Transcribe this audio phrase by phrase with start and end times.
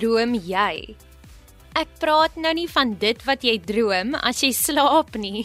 [0.00, 0.96] droom jy?
[1.78, 5.44] Ek praat nou nie van dit wat jy droom as jy slaap nie.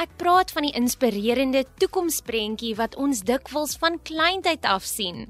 [0.00, 5.26] Ek praat van die inspirerende toekomsprentjie wat ons dikwels van kleintyd af sien.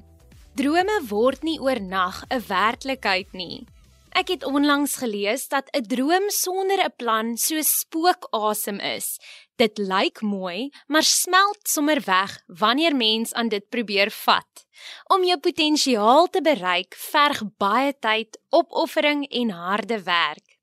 [0.55, 3.67] Drome word nie oornag 'n werklikheid nie.
[4.13, 9.19] Ek het onlangs gelees dat 'n droom sonder 'n plan so spookasem is.
[9.57, 14.67] Dit lyk mooi, maar smelt sommer weg wanneer mens aan dit probeer vat.
[15.15, 20.59] Om jou potensiaal te bereik, verg baie tyd, opoffering en harde werk.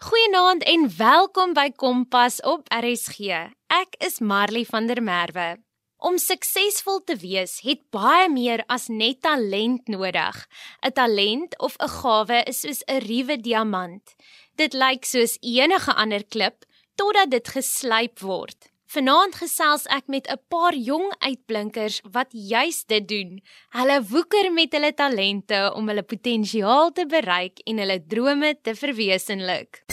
[0.00, 3.34] Goeienaand en welkom by Kompas op RSG.
[3.68, 5.58] Ek is Marley van der Merwe.
[6.00, 10.36] Om suksesvol te wees, het baie meer as net talent nodig.
[10.80, 14.14] 'n Talent of 'n gawe is soos 'n ruwe diamant.
[14.56, 16.64] Dit lyk soos enige ander klip
[16.94, 18.70] totdat dit geslyp word.
[18.90, 23.38] Vanaand gesels ek met 'n paar jong uitblinkers wat juis dit doen.
[23.78, 29.84] Hulle woeker met hulle talente om hulle potensiaal te bereik en hulle drome te verwesenlik.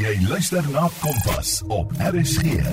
[0.00, 2.64] Jy luister na Kompas op RSG.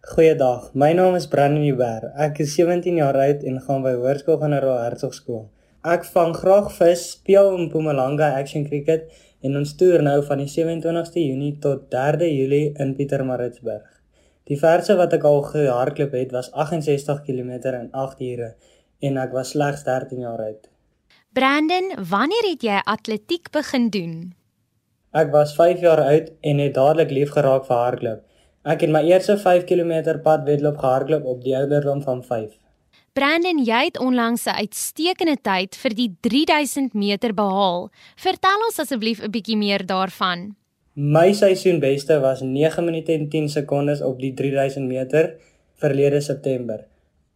[0.00, 0.74] Goeiedag.
[0.74, 2.12] My naam is Brandon Huber.
[2.16, 5.48] Ek is 17 jaar oud en gaan by Hoërskool Generaal Hertzogskool.
[5.86, 9.08] Ek vang graag vis, speel in Mpumalanga Action Cricket
[9.46, 13.84] en ons toer nou van die 27ste Junie tot 3de Julie in Pietermaritzburg.
[14.50, 18.50] Die verse wat ek al gehardloop het was 68 km in 8 ure
[19.06, 20.68] en ek was slegs 13 jaar oud.
[21.36, 24.14] Brandon, wanneer het jy atletiek begin doen?
[25.16, 28.22] Ek was 5 jaar oud en het dadelik lief geraak vir hardloop.
[28.66, 32.50] Ek het my eerste 5 km pad wedloop gehardloop op die ouderdom van 5.
[33.16, 37.88] Brandon, jy het onlangs 'n uitstekende tyd vir die 3000 meter behaal.
[38.16, 40.54] Vertel ons asseblief 'n bietjie meer daarvan.
[40.92, 45.34] My seisoenbeste was 9 minute en 10 sekondes op die 3000 meter
[45.74, 46.84] verlede September.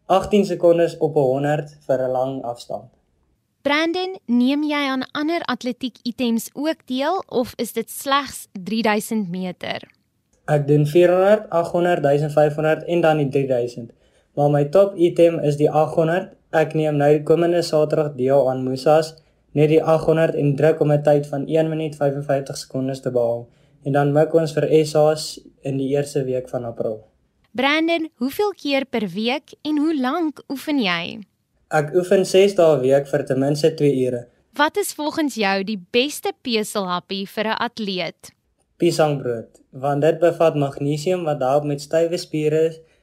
[0.06, 2.88] 18 sekondes op 'n 100 vir 'n lang afstand.
[3.62, 9.88] Brandon, neem jy aan ander atletiek items ook deel of is dit slegs 3000 meter?
[10.44, 13.92] Ek doen 400, 800, 1500 en dan die 3000.
[14.34, 16.30] Maar my top item is die 800.
[16.50, 19.14] Ek neem nou die komende Saterdag deel aan Musas
[19.52, 23.48] net die 800 en druk om 'n tyd van 1 minuut 55 sekondes te behaal.
[23.84, 27.04] En dan mik ons vir SA's in die eerste week van April.
[27.52, 31.18] Brandon, hoeveel keer per week en hoe lank oefen jy?
[31.68, 34.26] Ek oefen 6 dae 'n week vir ten minste 2 ure.
[34.54, 38.30] Wat is volgens jou die beste peselhappie vir 'n atleet?
[38.80, 42.62] piesangbrood, want dit bevat magnesium wat help met stywe spiere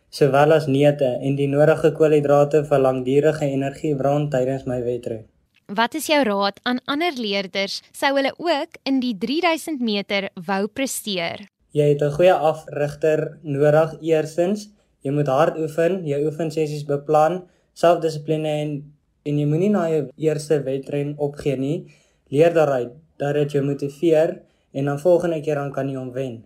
[0.09, 5.25] sowel as neute en die nodige koolhidrate vir langdurige energiebron tydens my wedren.
[5.67, 10.67] Wat is jou raad aan ander leerders sou hulle ook in die 3000 meter wou
[10.67, 11.47] presteer?
[11.75, 14.69] Jy het 'n goeie afrigter nodig eersins.
[15.03, 18.93] Jy moet hard oefen, jou oefensessies beplan, selfdissipline en
[19.27, 21.85] en jy moenie na jou eerste wedren opgee nie.
[22.31, 24.41] Leer daaruit dat dit jou motiveer
[24.71, 26.45] en dan volgende keer dan kan jy hom wen.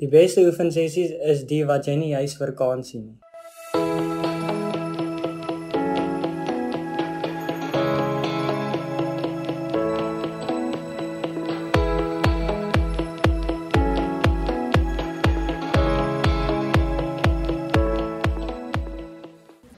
[0.00, 3.18] Die beste oefensessies is die wat jy nie juis vir kan sien nie.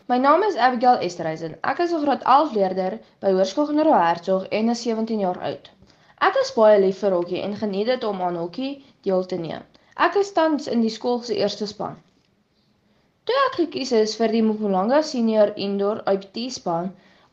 [0.07, 1.59] My naam is Abigail Esterhuizen.
[1.67, 5.71] Ek is 'n graad 11 leerder by Hoërskool Generaal Hertzog en is 17 jaar oud.
[6.31, 9.72] Ek is baie lief vir hokkie en geniet dit om aan hokkie deel te neem.
[10.03, 11.99] Ek is tans in die skool se eerste span.
[13.29, 16.89] Toe ek gekies is vir die Mpumalanga Senior Indoor IPT span,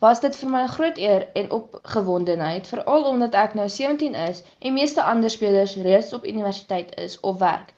[0.06, 4.44] was dit vir my 'n groot eer en opgewondenheid, veral omdat ek nou 17 is
[4.60, 7.74] en meeste ander spelers reeds op universiteit is of werk.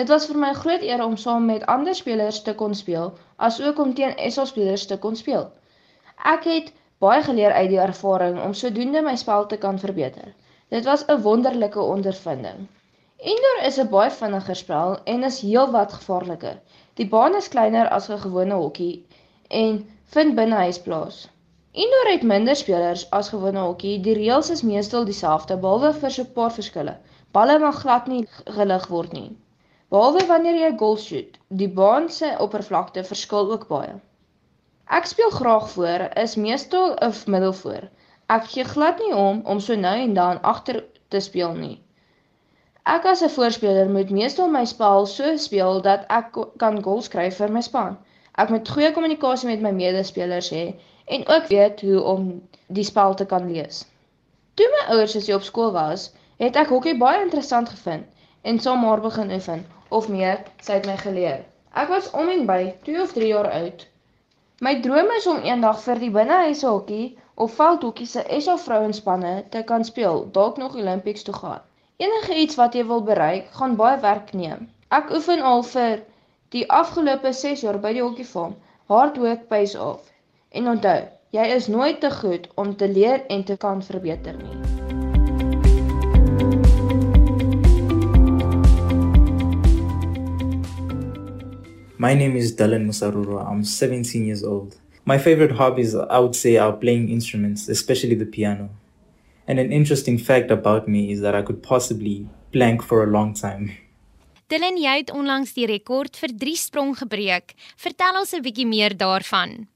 [0.00, 3.12] Dit was vir my 'n groot eer om saam met ander spelers te kon speel,
[3.36, 5.50] asook om teen SA spelers te kon speel.
[6.34, 10.34] Ek het baie geleer uit die ervaring om sodoende my spel te kan verbeter.
[10.68, 12.68] Dit was 'n wonderlike ondervinding.
[13.22, 16.54] Indoor is 'n baie vinniger spel en is heelwat gevaarliker.
[17.00, 19.04] Die baan is kleiner as 'n gewone hokkie
[19.48, 19.74] en
[20.14, 21.18] vind binne huis plaas.
[21.72, 24.00] Indoor het minder spelers as gewone hokkie.
[24.06, 26.96] Die reëls is meestal dieselfde behalwe vir so 'n paar verskille.
[27.32, 29.36] Balle mag glad nie gelig word nie.
[29.90, 31.38] Behalwe wanneer jy 'n goal shoot.
[31.48, 34.00] Die baan se oppervlakte verskil ook baie.
[34.88, 37.90] Ek speel graag voor, is meestal 'n middelvoor.
[38.28, 41.80] Ek gee glad nie om om so nou en dan agter te speel nie.
[42.88, 47.36] Ek as 'n voorspeler moet meestal my spel so speel dat ek kan goals skryf
[47.36, 47.98] vir my span.
[48.38, 50.62] Ek moet goeie kommunikasie met my medespelers hê
[51.04, 53.84] en ook weet hoe om die spel te kan lees.
[54.54, 56.06] Toe my ouers as jy op skool was,
[56.38, 58.06] het ek hokkie baie interessant gevind
[58.42, 61.44] en saam maar begin oefen of meer sy het my geleer.
[61.74, 63.86] Ek was om en by 2 of 3 jaar oud.
[64.60, 69.62] My droom is om eendag vir die binnehuise hokkie of veldhokkie se SA vrouenspanne te
[69.72, 71.60] kan speel, dalk nog Olimpieks toe gaan.
[72.00, 74.62] Enige iets wat jy wil bereik, gaan baie werk neem.
[74.88, 75.98] Ek oefen al vir
[76.56, 78.54] die afgelope 6 jaar by die hokkiefarm.
[78.88, 80.06] Hard work pays off.
[80.56, 81.02] En onthou,
[81.36, 84.56] jy is nooit te goed om te leer en te kan verbeter nie.
[92.00, 93.44] My name is Dylan Musaruro.
[93.44, 94.80] I'm 17 years old.
[95.04, 98.70] My favorite hobbies, I would say, are playing instruments, especially the piano.
[99.50, 103.34] And an interesting fact about me is that I could possibly plank for a long
[103.34, 103.72] time.
[104.46, 107.56] Dylan, jy het onlangs die rekord vir 3 sprong gebreek.
[107.84, 109.66] Vertel ons 'n bietjie meer daarvan.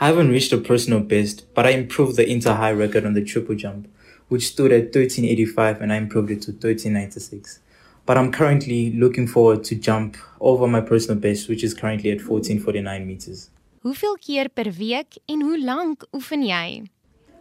[0.00, 3.22] I haven't reached a personal best, but I improved the inter high record on the
[3.22, 3.86] triple jump,
[4.30, 7.60] which stood at 1385 and I improved it to 1396.
[8.06, 12.18] But I'm currently looking forward to jump over my personal best, which is currently at
[12.18, 13.50] 1449 meters.
[13.84, 16.90] Hoeveel keer per week en hoe lank oefen jy?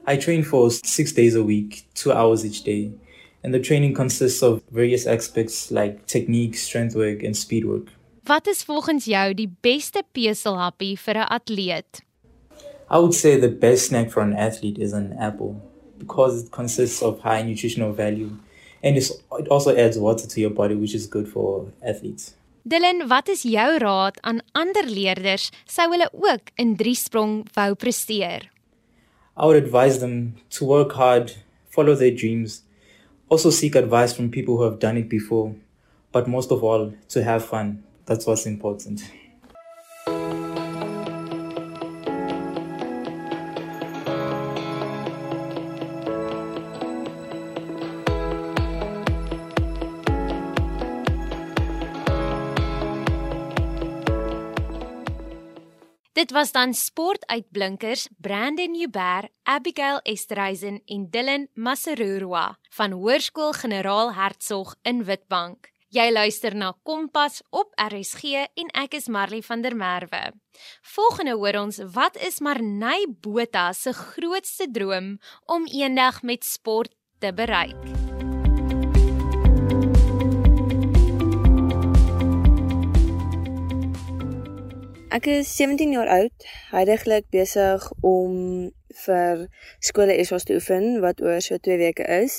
[0.06, 2.92] I train for six days a week, two hours each day.
[3.44, 7.88] And the training consists of various aspects like technique, strength work, and speed work.
[8.26, 12.02] Wat is volgens jou die beste peselhappie vir 'n atleet?
[12.90, 15.56] I would say the best snack for an athlete is an apple
[15.98, 18.32] because it consists of high nutritional value
[18.84, 22.36] and it's, it also adds water to your body, which is good for athletes.
[22.64, 27.76] Dylan, wat is jou raad aan ander leerders sou hulle ook in drie sprong wou
[27.76, 28.53] presteer?
[29.38, 31.34] I would advise them to work hard,
[31.70, 32.64] follow their dreams,
[33.30, 35.56] also seek advice from people who have done it before,
[36.12, 37.84] but most of all, to have fun.
[38.06, 39.04] That's what's important.
[56.24, 64.76] Dit was dan sportuitblinkers Brandon Huber, Abigail Esterhuizen en Dylan Maserurwa van Hoërskool Generaal Hertzog
[64.82, 65.68] in Witbank.
[65.92, 70.32] Jy luister na Kompas op RSG en ek is Marley van der Merwe.
[70.96, 77.36] Volgende hoor ons wat is Marnay Botha se grootste droom om eendag met sport te
[77.36, 78.13] bereik.
[85.14, 88.38] Ek is 17 jaar oud, heidaglik besig om
[89.04, 89.42] vir
[89.78, 92.38] skole ESOS te oefen wat oor so 2 weke is.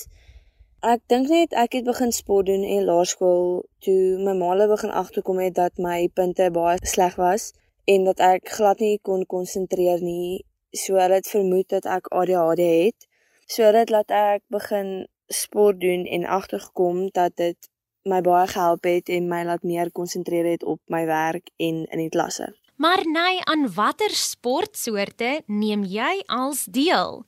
[0.82, 5.38] Ek dink net ek het begin sport doen in laerskool toe my maale begin agterkom
[5.38, 7.52] het dat my punte baie sleg was
[7.94, 10.42] en dat ek glad nie kon konsentreer nie.
[10.74, 13.06] So hulle het vermoed dat ek ADHD het.
[13.46, 17.70] So dit laat ek begin sport doen en agtergekom dat dit
[18.02, 22.06] my baie gehelp het en my laat meer konsentreer het op my werk en in
[22.08, 22.50] die klasse.
[22.76, 27.20] Maar nei, aan watter sportsoorte neem jy als deel?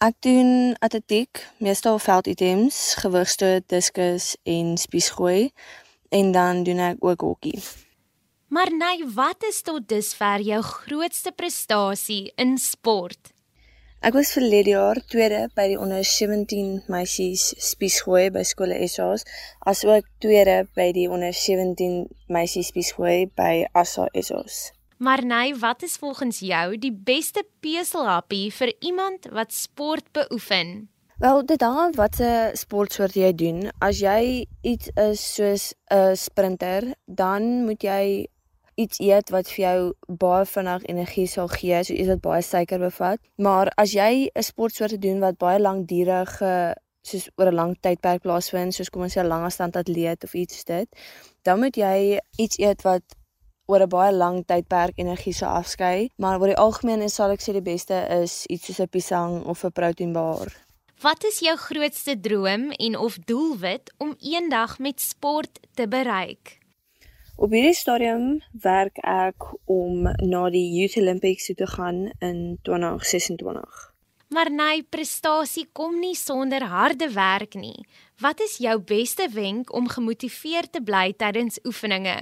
[0.00, 5.50] Ek doen atletiek, meestal velditems, gewigstoot, diskus en spiesgooi
[6.12, 7.60] en dan doen ek ook hokkie.
[8.52, 13.32] Maar nei, wat is tot dusver jou grootste prestasie in sport?
[14.04, 19.24] Ek was verlede jaar tweede by die onder 17 meisies spiesgooi by skole SA's,
[19.64, 24.60] asook tweede by die onder 17 meisies spiesgooi by ASA SA's.
[25.00, 30.90] Maar nee, wat is volgens jou die beste peselhappie vir iemand wat sport beoefen?
[31.18, 33.70] Wel, dit hang wat 'n sportsoort jy doen.
[33.78, 38.26] As jy iets is soos 'n sprinter, dan moet jy
[38.74, 42.78] iets eet wat vir jou baie vinnig energie sal gee, so iets wat baie suiker
[42.78, 43.18] bevat.
[43.36, 48.74] Maar as jy 'n sportsoort doen wat baie lankdurige soos oor 'n lang tydperk plaasvind,
[48.74, 50.88] soos kom ons sê 'n langafstand atleet of iets dit,
[51.42, 53.02] dan moet jy iets eet wat
[53.70, 57.42] oor 'n baie lang tydperk energie sou afskei, maar oor die algemeen is sal ek
[57.42, 60.48] sê die beste is iets soos 'n piesang of 'n proteinbar.
[61.00, 66.58] Wat is jou grootste droom en of doelwit om eendag met sport te bereik?
[67.36, 73.94] Op hierdie stadium werk ek om na die Youth Olympics toe te gaan in 2026.
[74.28, 77.86] Maar nee, prestasie kom nie sonder harde werk nie.
[78.20, 82.20] Wat is jou beste wenk om gemotiveerd te bly tydens oefeninge?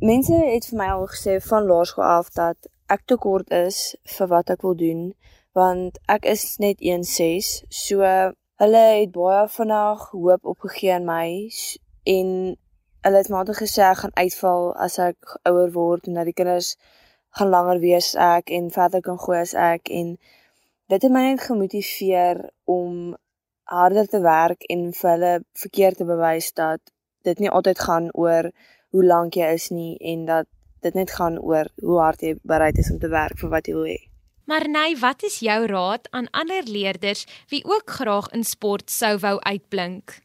[0.00, 4.28] Mense het vir my al gesê van laerskool af dat ek te kort is vir
[4.28, 5.14] wat ek wil doen
[5.56, 7.48] want ek is net 1.6
[7.78, 8.02] so
[8.60, 11.48] hulle het baie vinnig hoop opgegee in my
[12.12, 12.28] en
[13.08, 16.76] hulle het maar gesê ek gaan uitval as ek ouer word en dat die kinders
[17.40, 20.14] gaan langer wees ek en verder kan gooi as ek en
[20.92, 23.16] dit het my net gemotiveer om
[23.64, 25.34] harder te werk en vir hulle
[25.64, 26.84] verkeerd te bewys dat
[27.24, 28.52] dit nie altyd gaan oor
[28.94, 30.46] hoe lank jy is nie en dat
[30.84, 33.74] dit net gaan oor hoe hard jy bereid is om te werk vir wat jy
[33.74, 33.98] wil hê.
[34.46, 39.16] Maar nei, wat is jou raad aan ander leerders wie ook graag in sport sou
[39.18, 40.20] wou uitblink?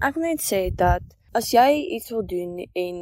[0.00, 1.04] Ek wil net sê dat
[1.36, 2.96] as jy iets wil doen en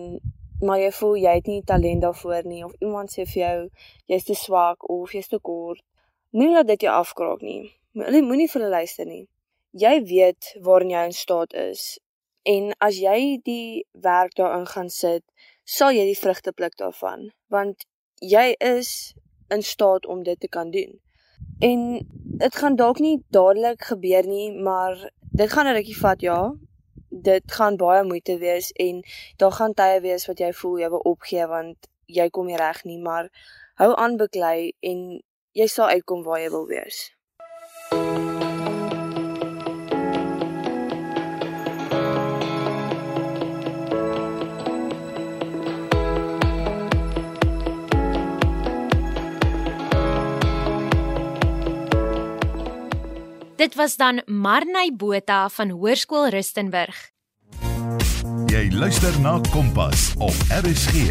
[0.61, 3.61] maar jy voel jy het nie talent daarvoor nie of iemand sê vir jou
[4.13, 5.81] jy's te swak of jy's te kort,
[6.35, 7.71] moenie laat dit jou afkraak nie.
[7.97, 9.25] Moenie moenie vir hulle luister nie.
[9.73, 11.99] Jy weet waarin jy in staat is
[12.43, 15.25] en as jy die werk daarin gaan sit,
[15.65, 17.87] sal jy die vrugte pluk daarvan want
[18.21, 19.15] jy is
[19.51, 21.01] in staat om dit te kan doen.
[21.59, 22.07] En
[22.41, 26.55] dit gaan dalk nie dadelik gebeur nie, maar dit gaan 'n rukkie vat, ja.
[27.09, 29.03] Dit gaan baie moeite wees en
[29.37, 32.85] daar gaan tye wees wat jy voel jy wil opgee want jy kom nie reg
[32.85, 33.31] nie, maar
[33.75, 37.13] hou aan beklei en jy sal uitkom waar jy wil wees.
[53.61, 56.97] Dit was dan Marnay Botha van Hoërskool Rustenburg.
[58.49, 61.11] Jy luister na Kompas op RSG.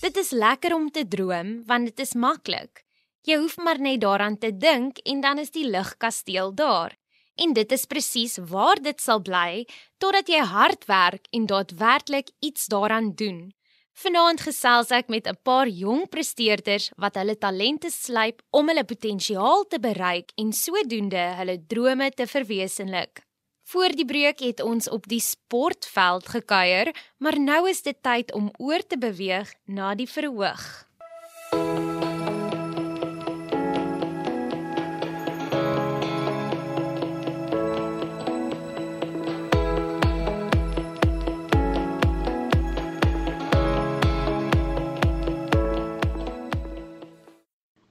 [0.00, 2.86] Dit is lekker om te droom want dit is maklik.
[3.28, 6.96] Jy hoef maar net daaraan te dink en dan is die ligkasteel daar.
[7.36, 9.66] En dit is presies waar dit sal bly
[10.00, 13.52] totdat jy hard werk en daadwerklik iets daaraan doen.
[13.94, 19.64] Vanaand gesels ek met 'n paar jong presteerders wat hulle talente slyp om hulle potensiaal
[19.70, 23.22] te bereik en sodoende hulle drome te verwesenlik.
[23.64, 28.50] Voor die breek het ons op die sportveld gekuier, maar nou is dit tyd om
[28.58, 30.84] oor te beweeg na die verhoog.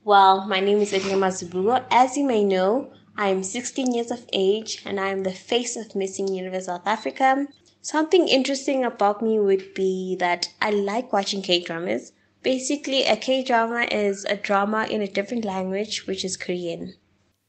[0.05, 1.85] Well, my name is Edema Zubugo.
[1.89, 5.77] As you may know, I am 16 years of age and I am the face
[5.77, 7.47] of Missing Universe South Africa.
[7.81, 12.11] Something interesting about me would be that I like watching K dramas.
[12.41, 16.95] Basically, a K drama is a drama in a different language, which is Korean.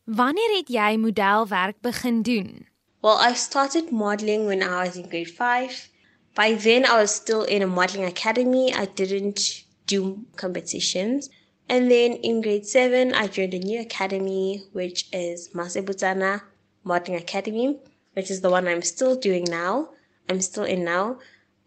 [0.06, 2.68] Wanneer het jy modelwerk begin doen?
[3.02, 5.88] Well, I started modeling when I was in grade 5.
[6.36, 8.72] By then, I was still in a modeling academy.
[8.72, 11.30] I didn't do competitions.
[11.68, 16.42] And then in grade seven, I joined a new academy, which is Masebutana
[16.84, 17.80] Modeling Academy,
[18.12, 19.90] which is the one I'm still doing now.
[20.28, 21.18] I'm still in now.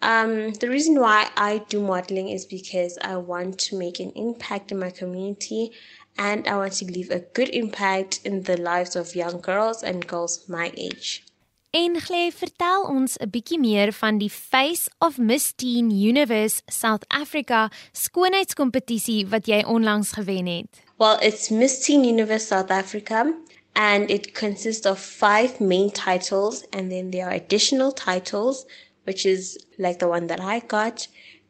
[0.01, 4.71] Um, the reason why I do modeling is because I want to make an impact
[4.71, 5.71] in my community
[6.17, 10.05] and I want to leave a good impact in the lives of young girls and
[10.05, 11.26] girls my age.
[11.69, 17.03] En Glee, vertel ons 'n bietjie meer van die Face of Miss Teen Universe South
[17.07, 20.79] Africa skoonheidskompetisie wat jy onlangs gewen het.
[20.97, 23.35] Well, it's Miss Teen Universe South Africa
[23.73, 28.65] and it consists of five main titles and then there are additional titles
[29.03, 31.07] which is like the one that I got.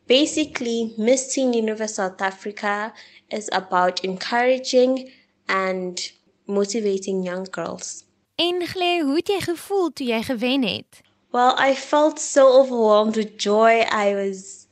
[0.08, 2.92] Basically, Miss Teen Universe South Africa
[3.30, 5.12] is about encouraging
[5.48, 6.12] and
[6.48, 8.07] motivating young girls.
[8.38, 11.02] En Glee, hoe het jy gevoel toe jy gewen het?
[11.34, 13.82] Well, I felt so overwhelmed with joy.
[13.90, 14.68] I was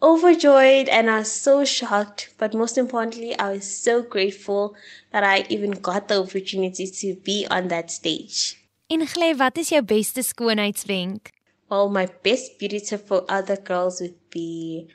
[0.00, 4.74] overjoyed and I was so shocked, but most importantly, I was so grateful
[5.12, 8.56] that I even got the opportunity to be on that stage.
[8.86, 11.28] En Glee, wat is jou beste skoonheidswenk?
[11.68, 14.88] Well, my best beauty tip for other girls would be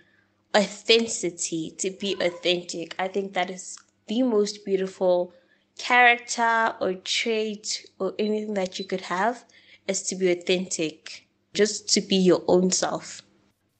[0.58, 2.96] authenticity, to be authentic.
[2.98, 3.78] I think that is
[4.08, 5.32] the most beautiful
[5.78, 9.46] character or trait or anything that you could have
[9.88, 13.22] is to be authentic, just to be your own self.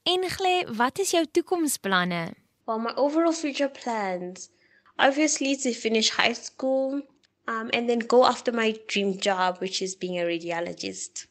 [0.04, 2.36] En Glee, wat is jou toekomsplanne?
[2.68, 4.50] Well, my overall future plans,
[5.00, 7.02] obviously to finish high school
[7.48, 11.28] um, and then go after my dream job, which is being a radiologist.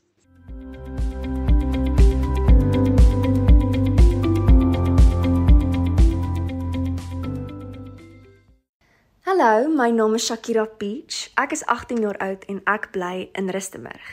[9.35, 11.33] Hallo, my naam is Shakira Peach.
[11.35, 14.05] Ek is 18 jaar oud en ek bly in Rustenburg.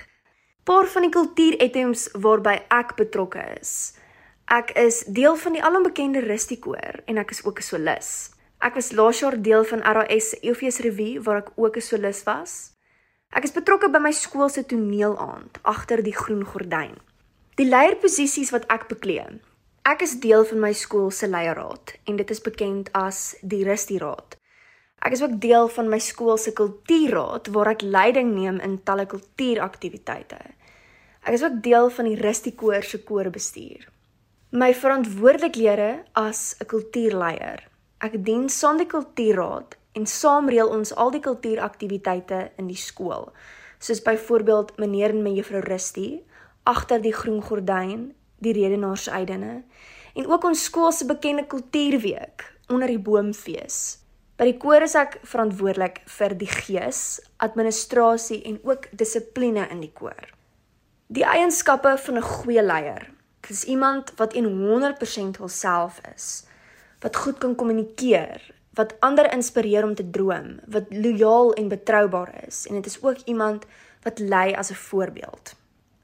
[0.65, 3.93] Paar van die kultuurettems waarby ek betrokke is.
[4.49, 8.09] Ek is deel van die alombekende Rusty Koor en ek is ook 'n solis.
[8.65, 12.23] Ek was laas jaar deel van RAS se Eufees Revue waar ek ook 'n solis
[12.25, 12.73] was.
[13.29, 16.97] Ek is betrokke by my skool se toneelaand agter die groen gordyn.
[17.57, 19.37] Die leierposisies wat ek bekleed.
[19.85, 23.97] Ek is deel van my skool se leierraad en dit is bekend as die Rusty
[23.97, 24.40] Raad.
[25.01, 29.07] Ek is ook deel van my skool se kultuurraad waar ek leiding neem in talle
[29.09, 30.37] kultuuraktiwiteite.
[31.25, 33.87] Ek is ook deel van die Rusty Koor se koorbestuur.
[34.51, 37.67] My verantwoordelikhede as 'n kultuurleier.
[37.97, 43.31] Ek dien saam die kultuurraad en saam reël ons al die kultuuraktiwiteite in die skool,
[43.79, 46.21] soos byvoorbeeld meneer en mevrou Rusty
[46.63, 49.63] agter die groen gordyn, die redenaarsuidene
[50.13, 54.00] en ook ons skool se bekende kultuurweek onder die boomfees.
[54.41, 59.91] By die koor is ek verantwoordelik vir die gees, administrasie en ook dissipline in die
[59.93, 60.31] koor.
[61.13, 63.05] Die eienskappe van 'n goeie leier.
[63.41, 66.47] Dit is iemand wat 100% homself is,
[67.01, 68.41] wat goed kan kommunikeer,
[68.73, 73.17] wat ander inspireer om te droom, wat lojaal en betroubaar is en dit is ook
[73.25, 73.65] iemand
[74.01, 75.55] wat lei as 'n voorbeeld.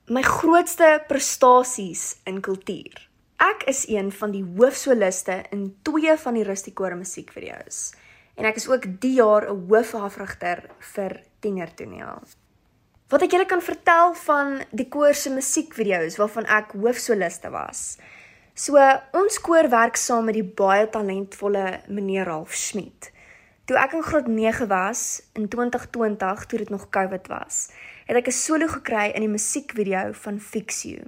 [0.06, 3.10] My grootste prestasies in kultuur.
[3.38, 7.94] Ek is een van die hoofsoliste in twee van die Rusty Koor musiekvideo's
[8.38, 12.22] en ek is ook die jaar 'n hoofafrigter vir tienertoneel.
[13.10, 17.98] Wat ek julle kan vertel van die koor se musiekvideo's waarvan ek hoofsoliste was.
[18.54, 18.78] So
[19.14, 23.12] ons koor werk saam met die baie talentvolle meneer Ralf Schmidt.
[23.66, 27.70] Toe ek in graad 9 was in 2020 toe dit nog COVID was,
[28.08, 31.04] het ek 'n solo gekry in die musiekvideo van Fix You.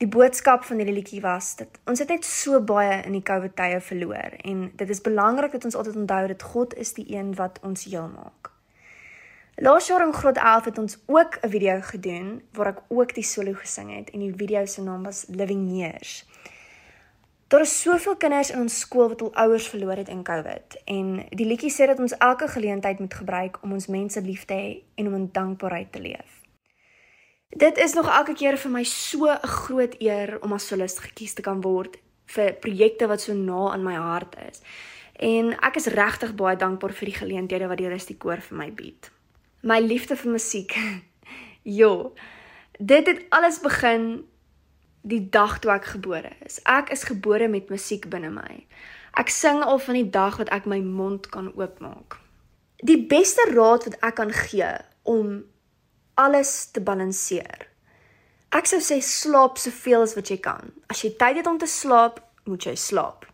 [0.00, 3.52] Die boodskap van hierdie liedjie was dat ons het net so baie in die COVID
[3.52, 7.34] tye verloor en dit is belangrik dat ons altyd onthou dat God is die een
[7.36, 8.48] wat ons heel maak.
[9.60, 13.26] Laas jaar in graad 11 het ons ook 'n video gedoen waar ek ook die
[13.32, 16.24] solo gesing het en die video se naam was Living Years.
[17.48, 21.26] Daar is soveel kinders in ons skool wat hul ouers verloor het in COVID en
[21.28, 24.82] die liedjie sê dat ons elke geleentheid moet gebruik om ons mense lief te hê
[24.94, 26.39] en om in dankbaarheid te leef.
[27.50, 31.34] Dit is nog elke keer vir my so 'n groot eer om as solist gekies
[31.34, 34.60] te kan word vir projekte wat so na aan my hart is.
[35.18, 38.70] En ek is regtig baie dankbaar vir die geleenthede wat die Rusty Koor vir my
[38.72, 39.10] bied.
[39.62, 40.76] My liefde vir musiek.
[41.80, 42.14] jo.
[42.78, 44.24] Dit het alles begin
[45.02, 46.60] die dag toe ek gebore is.
[46.64, 48.66] Ek is gebore met musiek binne my.
[49.18, 52.16] Ek sing al van die dag wat ek my mond kan oopmaak.
[52.76, 55.42] Die beste raad wat ek kan gee om
[56.20, 57.66] alles te balanseer.
[58.52, 60.72] Ek sou sê slaap soveel as wat jy kan.
[60.90, 62.18] As jy tyd het om te slaap,
[62.50, 63.24] moet jy slaap.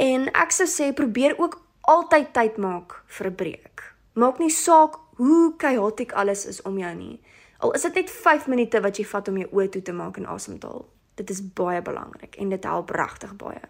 [0.00, 1.60] En ek sou sê probeer ook
[1.92, 3.84] altyd tyd maak vir 'n breek.
[4.14, 7.20] Maak nie saak hoe chaotic alles is om jou nie.
[7.58, 10.16] Al is dit net 5 minute wat jy vat om jou oë toe te maak
[10.16, 10.86] en asem te haal.
[11.14, 13.62] Dit is baie belangrik en dit help regtig baie.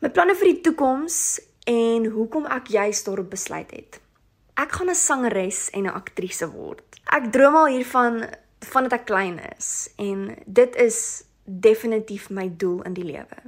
[0.00, 4.00] My planne vir die toekoms en hoekom ek juist daarop besluit het.
[4.58, 6.82] Ek gaan 'n sangeres en 'n aktrise word.
[7.06, 8.26] Ek droom al hiervan
[8.60, 13.38] vandat ek klein is en dit is definitief my doel in die lewe.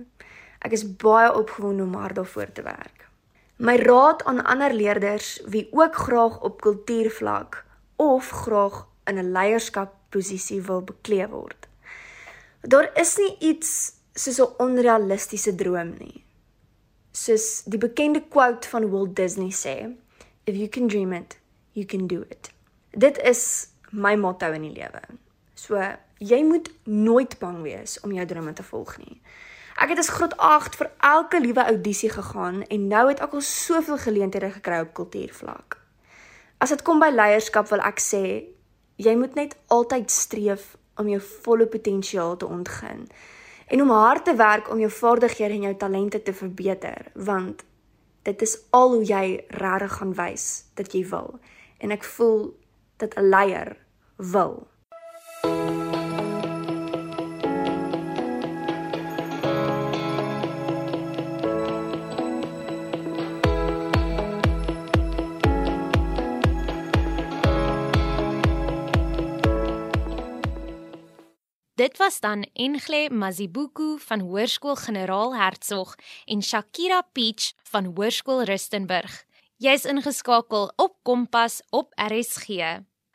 [0.63, 3.09] Ek is baie opgewonde om hard daarvoor te werk.
[3.57, 7.65] My raad aan ander leerders wie ook graag op kultuurvlak
[7.97, 11.69] of graag in 'n leierskapposisie wil beklee word.
[12.61, 16.25] Daar is nie iets soos 'n onrealistiese droom nie.
[17.13, 19.97] Soos die bekende quote van Walt Disney sê,
[20.51, 21.39] If you can dream it,
[21.73, 22.51] you can do it.
[22.91, 25.03] Dit is my motto in die lewe.
[25.55, 25.79] So,
[26.19, 29.21] jy moet nooit bang wees om jou drome te volg nie.
[29.79, 33.47] Ek het as graad 8 vir elke liewe audisie gegaan en nou het ek al
[33.47, 35.79] soveel geleenthede gekry op kultuurvlak.
[36.59, 38.25] As dit kom by leierskap wil ek sê,
[38.99, 43.07] jy moet net altyd streef om jou volle potensiaal te ontgin
[43.71, 47.63] en om hard te werk om jou vaardighede en jou talente te verbeter, want
[48.23, 51.39] dit is al hoe jy regtig gaan wys dat jy wil.
[51.79, 52.59] En ek voel
[52.97, 53.77] dat 'n leier
[54.17, 54.69] wil.
[71.81, 79.25] Dit was dan Engle Mazibuku van Hoërskool Generaal Hertzog en Shakira Peach van Hoërskool Rustenburg.
[79.57, 82.49] Jy's ingeskakel op Kompas op RSG.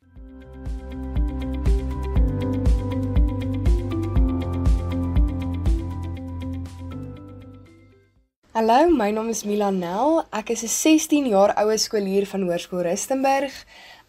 [8.56, 10.22] Hallo, my naam is Milan Nel.
[10.32, 13.52] Ek is 'n 16 jaar oue skoolier van Hoërskool Rustenburg.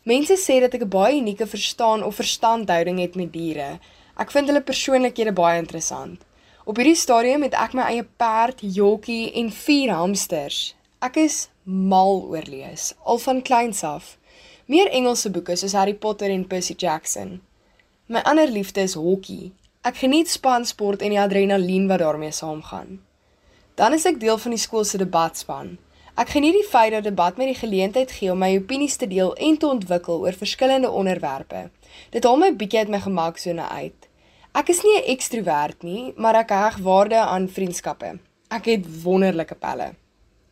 [0.04, 3.80] Mense sê dat ek 'n baie unieke verstaan of verstandhouding het met diere.
[4.18, 6.24] Ek vind hulle persoonlikhede baie interessant.
[6.66, 10.76] Op hierdie stadium het ek my eie perd, jockie en 4 hamsters.
[11.02, 14.18] Ek is mal oor lees, al van kleins af.
[14.66, 17.42] Meer Engelse boeke soos Harry Potter en Percy Jackson.
[18.08, 19.52] My ander liefde is hokkie.
[19.84, 23.07] Ek geniet spansport en die adrenalien wat daarmee saamgaan.
[23.78, 25.76] Dan is ek deel van die skool se debatspan.
[26.18, 29.36] Ek geniet die feit dat debat my die geleentheid gee om my opinies te deel
[29.38, 31.68] en te ontwikkel oor verskillende onderwerpe.
[32.10, 34.10] Dit haal my bietjie uit my gemaksone uit.
[34.58, 38.18] Ek is nie 'n ekstrovert nie, maar ek heg waarde aan vriendskappe.
[38.50, 39.94] Ek het wonderlike pelle.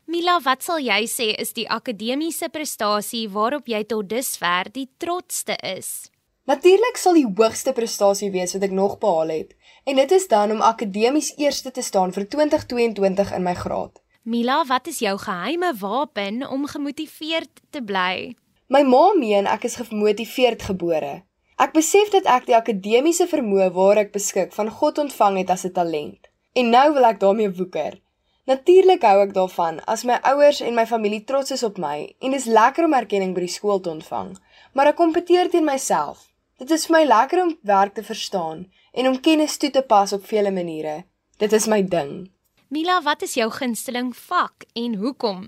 [0.06, 5.58] Mila, wat sal jy sê is die akademiese prestasie waarop jy tot dusver die trotste
[5.64, 6.12] is?
[6.46, 9.56] Natuurlik sal die hoogste prestasie wees wat ek nog behaal het,
[9.90, 13.98] en dit is dan om akademies eerste te staan vir 2022 in my graad.
[14.30, 18.36] Mila, wat is jou geheime wapen om gemotiveerd te bly?
[18.70, 21.24] My ma meen ek is gemotiveerd gebore.
[21.58, 25.66] Ek besef dat ek die akademiese vermoë waar ek beskik van God ontvang het as
[25.66, 26.30] 'n talent.
[26.54, 27.98] En nou wil ek daarmee woeker.
[28.46, 32.32] Natuurlik hou ek daarvan as my ouers en my familie trots is op my en
[32.32, 34.38] dis lekker om erkenning by die skool te ontvang,
[34.74, 36.35] maar ek kompeteer teen myself.
[36.56, 38.62] Dit is vir my lekker om werk te verstaan
[38.96, 41.04] en om kennis toe te pas op vele maniere.
[41.38, 42.30] Dit is my ding.
[42.72, 45.42] Mila, wat is jou gunsteling vak en hoekom?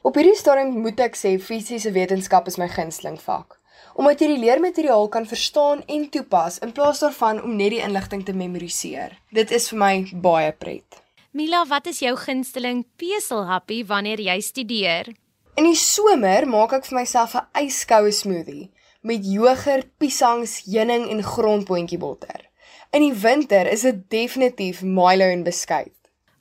[0.00, 3.58] Op hierdie stadium moet ek sê fisiese wetenskap is my gunsteling vak.
[4.00, 8.24] Omdat jy die leermateriaal kan verstaan en toepas in plaas daarvan om net die inligting
[8.24, 9.12] te memoriseer.
[9.36, 9.92] Dit is vir my
[10.24, 11.02] baie pret.
[11.36, 15.12] Mila, wat is jou gunsteling peselhappie wanneer jy studeer?
[15.60, 18.70] In die somer maak ek vir myself 'n yskoue smoothie
[19.06, 22.42] met jogurt, piesangs, heuning en grondboontjiebotter.
[22.90, 25.94] In die winter is dit definitief Milo en beskuit.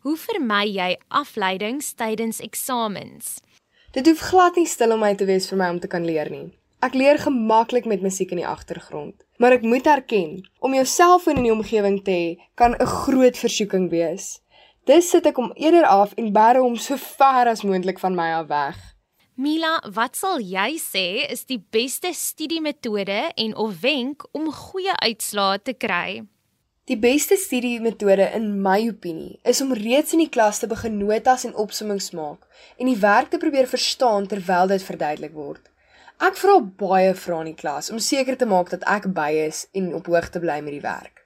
[0.06, 3.38] Hoe vermy jy afleidings tydens eksamens?
[3.94, 6.32] Dit hoef glad nie stil om my te wees vir my om te kan leer
[6.34, 6.48] nie.
[6.86, 11.40] Ek leer gemaklik met musiek in die agtergrond, maar ek moet erken, om jou selfoon
[11.42, 14.42] in die omgewing te hê kan 'n groot versoeking wees.
[14.86, 18.34] Dis sit ek om eerder af en bære hom so ver as moontlik van my
[18.42, 18.95] af weg.
[19.36, 25.58] Mila, wat sal jy sê is die beste studiemetode en of wenk om goeie uitslae
[25.60, 26.22] te kry?
[26.88, 31.44] Die beste studiemetode in my opinie is om reeds in die klas te begin notas
[31.50, 32.48] en opsommings maak
[32.80, 35.66] en die werk te probeer verstaan terwyl dit verduidelik word.
[36.24, 39.66] Ek vra baie vrae in die klas om seker te maak dat ek by is
[39.76, 41.26] en op hoogte bly met die werk.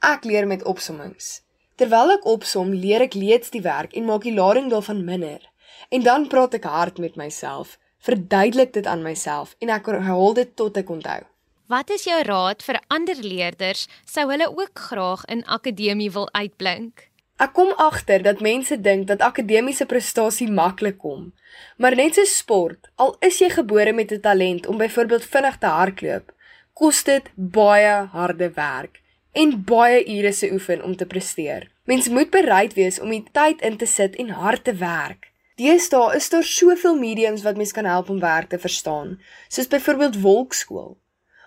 [0.00, 1.42] Ek leer met opsommings.
[1.76, 5.44] Terwyl ek opsom, leer ek leeds die werk en maak die lading daarvan minder.
[5.88, 10.56] En dan praat ek hard met myself, verduidelik dit aan myself en ek herhaal dit
[10.56, 11.22] tot ek onthou.
[11.66, 17.08] Wat is jou raad vir ander leerders sou hulle ook graag in akademie wil uitblink?
[17.42, 21.32] Ek kom agter dat mense dink dat akademiese prestasie maklik kom.
[21.76, 25.66] Maar net so sport, al is jy gebore met 'n talent om byvoorbeeld vinnig te
[25.66, 26.32] hardloop,
[26.72, 31.68] kos dit baie harde werk en baie ure se oefen om te presteer.
[31.84, 35.32] Mens moet bereid wees om die tyd in te sit en hard te werk.
[35.56, 40.20] Deesdae is daar soveel mediums wat mens kan help om werk te verstaan, soos byvoorbeeld
[40.20, 40.98] Wolkskool.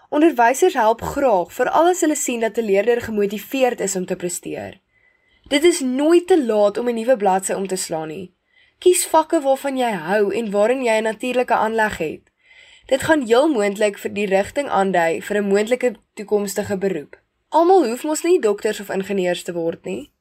[0.10, 4.80] Onderwysers help graag veral as hulle sien dat 'n leerder gemotiveerd is om te presteer.
[5.48, 8.34] Dit is nooit te laat om 'n nuwe bladsy om te slaan nie.
[8.80, 12.22] Kies vakke waarvan jy hou en waarin jy 'n natuurlike aanleg het.
[12.86, 17.22] Dit gaan heel moontlik vir die rigting aandui vir 'n moontlike toekomstige beroep.
[17.50, 20.12] Almal hoef mos nie dokters of ingenieurs te word nie.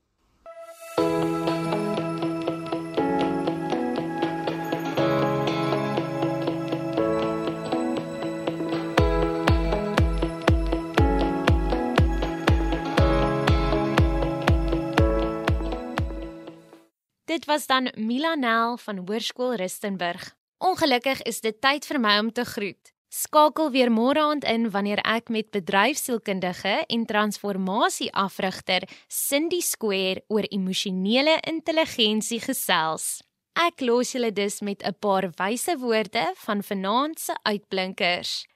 [17.28, 20.36] Dit was dan Milanel van Hoërskool Rustenburg.
[20.58, 22.92] Ongelukkig is dit tyd vir my om te groet.
[23.12, 31.34] Skakel weer môre aand in wanneer ek met bedryfsielkundige en transformasieafrigter Cindy Square oor emosionele
[31.44, 33.20] intelligensie gesels.
[33.52, 38.46] Ek los julle dus met 'n paar wyse woorde van vanaand se uitblinkers.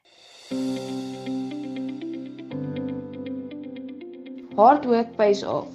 [4.57, 5.69] Hard work pays off.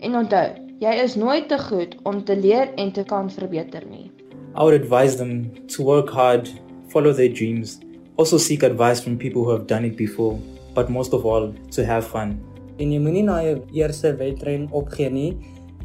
[0.00, 4.10] En onthou, jy is nooit te goed om te leer en te kan verbeter nie.
[4.52, 6.50] I would advise them to work hard,
[6.92, 7.78] follow their dreams
[8.16, 10.38] Also seek advice from people who have done it before,
[10.74, 12.36] but most of all, to have fun.
[12.76, 15.30] En jy moenie na jou eerste wedren opgee nie.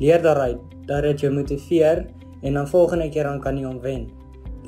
[0.01, 2.03] Leer daaruit dat dit jou motiveer
[2.43, 4.05] en dan volgende keer dan kan jy hom wen.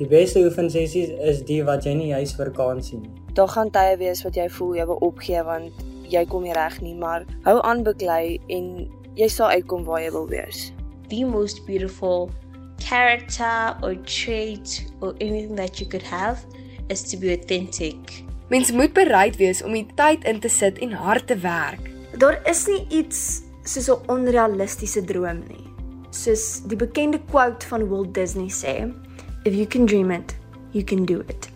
[0.00, 3.12] Die beste oefensessies is die wat jy nie juis vir kan sien nie.
[3.36, 6.80] Daar gaan tye wees wat jy voel jy wil opgee want jy kom nie reg
[6.80, 10.72] nie, maar hou aan beklei en jy sal uitkom waar jy wil wees.
[11.08, 12.30] The most beautiful
[12.78, 16.44] character or trait or anything that you could have
[16.88, 18.24] is to be authentic.
[18.50, 21.90] Mens moet bereid wees om die tyd in te sit en hard te werk.
[22.18, 25.66] Daar is nie iets soos 'n onrealistiese droom nie.
[26.10, 28.92] Soos die bekende quote van Walt Disney sê,
[29.44, 30.36] if you can dream it,
[30.72, 31.49] you can do it.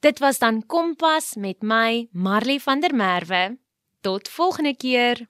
[0.00, 3.58] Dit was dan Kompas met my Marley van der Merwe.
[4.00, 5.26] Tot volgende keer.